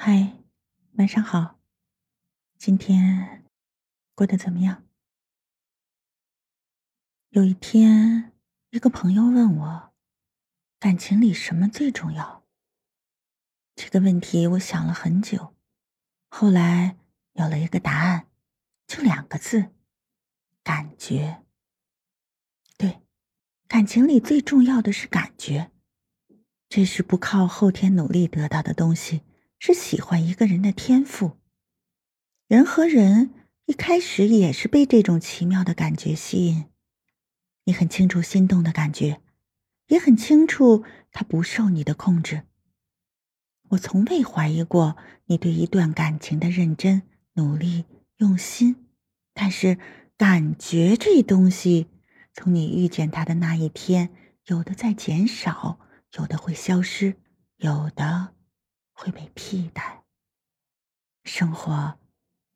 [0.00, 0.44] 嗨，
[0.92, 1.58] 晚上好。
[2.56, 3.44] 今天
[4.14, 4.84] 过得怎么样？
[7.30, 8.32] 有一天，
[8.70, 9.92] 一个朋友问我，
[10.78, 12.46] 感情里什么最重要？
[13.74, 15.56] 这个问题我想了很久，
[16.30, 16.96] 后来
[17.32, 18.28] 有了一个答案，
[18.86, 19.72] 就两个字：
[20.62, 21.42] 感觉。
[22.76, 23.02] 对，
[23.66, 25.72] 感情里最重要的是感觉，
[26.68, 29.22] 这是不靠后天努力得到的东西。
[29.58, 31.38] 是喜欢一个人的天赋。
[32.46, 33.34] 人和人
[33.66, 36.66] 一开始也是被这种奇妙的感觉吸引。
[37.64, 39.20] 你很清楚心动的感觉，
[39.88, 42.44] 也很清楚它不受你的控制。
[43.70, 47.02] 我从未怀疑过你对一段感情的认真、
[47.34, 47.84] 努力、
[48.16, 48.86] 用心。
[49.34, 49.78] 但是
[50.16, 51.88] 感觉这东西，
[52.32, 54.08] 从你遇见他的那一天，
[54.46, 55.78] 有的在减少，
[56.16, 57.16] 有的会消失，
[57.58, 58.34] 有的。
[58.98, 60.02] 会被替代。
[61.22, 61.96] 生活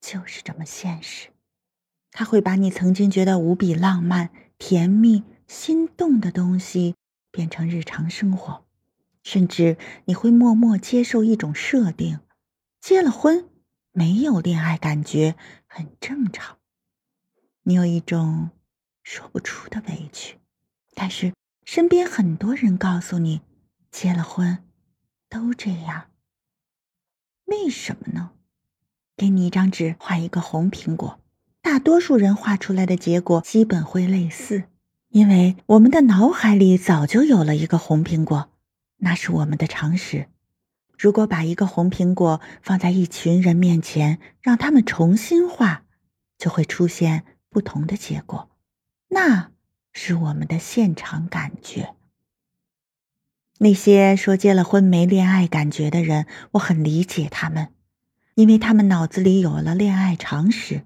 [0.00, 1.28] 就是这么现实，
[2.10, 6.96] 它会把你曾经觉得无比浪漫、甜蜜、心动的东西
[7.30, 8.66] 变成日常生活，
[9.22, 12.18] 甚至你会默默接受一种设定：
[12.80, 13.48] 结了婚
[13.92, 15.36] 没有恋爱感觉
[15.68, 16.58] 很正常。
[17.62, 18.50] 你有一种
[19.04, 20.40] 说不出的委屈，
[20.94, 21.32] 但是
[21.64, 23.40] 身边很多人告诉你，
[23.92, 24.64] 结了婚
[25.28, 26.10] 都这样。
[27.46, 28.30] 为什么呢？
[29.16, 31.20] 给你一张纸，画一个红苹果，
[31.62, 34.64] 大多数人画出来的结果基本会类似，
[35.08, 38.50] 因为我们的脑海里早就有了一个红苹果，
[38.98, 40.28] 那是我们的常识。
[40.98, 45.84] 如果把一个红苹果放在一群人面前，让他们重新画，
[46.38, 48.50] 就会出现不同的结果，
[49.08, 49.50] 那
[49.92, 51.94] 是我们的现场感觉。
[53.58, 57.68] 那些说结了婚没恋爱感觉的人，我很理解他们，
[58.34, 60.84] 因为他们脑子里有了恋爱常识，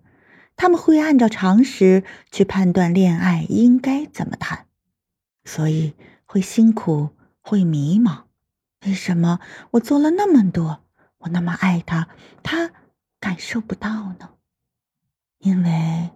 [0.55, 4.67] 他们会按照常识去判断恋爱应该怎么谈，
[5.45, 5.95] 所以
[6.27, 8.24] 会辛苦，会迷茫。
[8.85, 9.40] 为什么
[9.73, 10.85] 我做了那么多，
[11.18, 12.08] 我那么爱他，
[12.42, 12.70] 他
[13.18, 14.30] 感受不到呢？
[15.39, 16.11] 因为，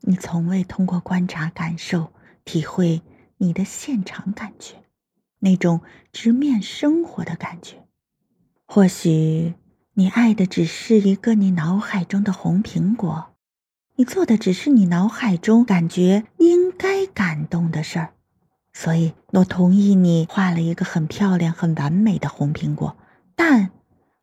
[0.00, 2.12] 你从未通过观察、感受、
[2.44, 3.02] 体会
[3.36, 4.74] 你的现场感觉。
[5.40, 5.80] 那种
[6.12, 7.86] 直面生活的感觉，
[8.66, 9.54] 或许
[9.94, 13.34] 你爱的只是一个你脑海中的红苹果，
[13.96, 18.12] 你做的只是你脑海中感觉应该感动的事儿，
[18.74, 22.96] 所以我同意你画了一个很漂亮、很完美的红苹果，
[23.34, 23.70] 但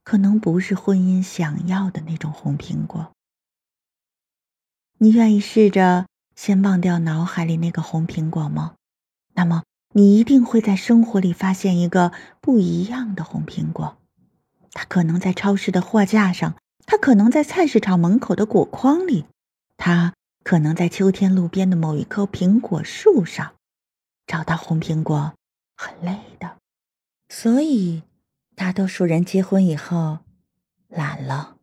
[0.04, 3.12] 可能不是婚姻想要的那种红苹果。
[5.00, 6.06] 你愿意试着
[6.36, 8.76] 先忘掉脑海里那个红苹果吗？
[9.34, 9.64] 那么。
[9.98, 13.98] 你一定会在生活里发现一个不一样的红苹果，
[14.72, 19.26] 它可能在超市的货架上，它可能在菜市场门口的果筐里，
[19.76, 20.14] 它
[20.44, 23.56] 可能在秋天路边的某一棵苹果树上。
[24.28, 25.34] 找到红苹果
[25.76, 26.58] 很累的，
[27.30, 28.04] 所以
[28.56, 30.20] 大多数人结婚以后
[30.90, 31.56] 懒了，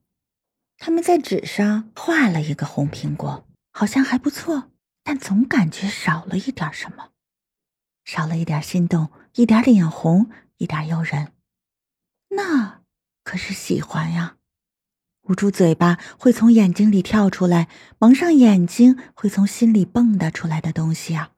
[0.78, 4.70] 他们在纸上画了一个红苹果，好像还不错，
[5.04, 7.10] 但总感觉少了一点什么。
[8.04, 10.28] 少了一点心动，一点脸红，
[10.58, 11.32] 一点诱人，
[12.30, 12.80] 那
[13.22, 14.36] 可是喜欢呀！
[15.22, 21.30] 捂住嘴巴会从眼睛里跳出来，蒙上眼睛会从心里蹦跶出来的东西啊！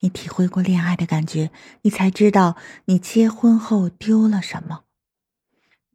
[0.00, 1.50] 你体会过恋爱的感觉，
[1.82, 2.56] 你才知道
[2.86, 4.84] 你结婚后丢了什么。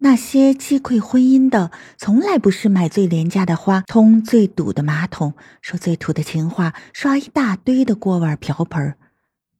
[0.04, 8.96] 那些击溃婚姻的，从来不是买最廉价的花，通最堵的马桶，说最土的情话，刷一大堆的锅碗瓢盆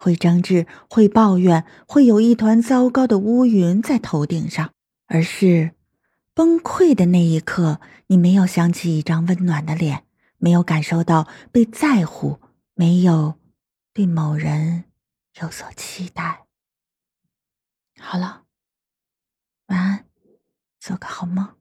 [0.02, 4.74] 会争执，会抱怨，会有一团糟糕的乌云在头顶上，
[5.06, 5.76] 而是
[6.34, 10.06] 崩溃的那一刻，你没有想起一张温暖的脸，
[10.40, 12.40] 没有感受到被在乎，
[12.74, 13.36] 没有
[13.94, 14.86] 对某人
[15.40, 16.48] 有所期待。
[18.00, 18.46] 好了，
[19.68, 20.06] 晚安，
[20.80, 21.61] 做个好梦。